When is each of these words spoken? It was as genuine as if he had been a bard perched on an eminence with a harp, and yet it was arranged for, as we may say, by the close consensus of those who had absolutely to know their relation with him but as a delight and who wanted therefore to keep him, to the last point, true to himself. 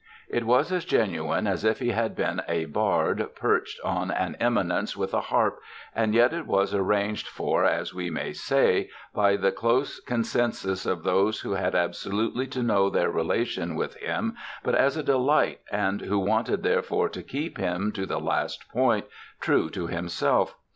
It 0.29 0.47
was 0.47 0.71
as 0.71 0.83
genuine 0.83 1.45
as 1.45 1.63
if 1.63 1.77
he 1.77 1.89
had 1.89 2.15
been 2.15 2.41
a 2.47 2.65
bard 2.65 3.27
perched 3.35 3.79
on 3.83 4.09
an 4.09 4.35
eminence 4.39 4.97
with 4.97 5.13
a 5.13 5.21
harp, 5.21 5.59
and 5.93 6.15
yet 6.15 6.33
it 6.33 6.47
was 6.47 6.73
arranged 6.73 7.27
for, 7.27 7.65
as 7.65 7.93
we 7.93 8.09
may 8.09 8.33
say, 8.33 8.89
by 9.13 9.35
the 9.35 9.51
close 9.51 9.99
consensus 9.99 10.87
of 10.87 11.03
those 11.03 11.41
who 11.41 11.51
had 11.51 11.75
absolutely 11.75 12.47
to 12.47 12.63
know 12.63 12.89
their 12.89 13.11
relation 13.11 13.75
with 13.75 13.93
him 13.97 14.35
but 14.63 14.73
as 14.73 14.97
a 14.97 15.03
delight 15.03 15.59
and 15.71 16.01
who 16.01 16.17
wanted 16.17 16.63
therefore 16.63 17.07
to 17.09 17.21
keep 17.21 17.59
him, 17.59 17.91
to 17.91 18.07
the 18.07 18.19
last 18.19 18.69
point, 18.69 19.05
true 19.39 19.69
to 19.69 19.85
himself. 19.85 20.55